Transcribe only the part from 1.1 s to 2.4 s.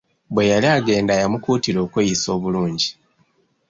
yamukuutira okweyisa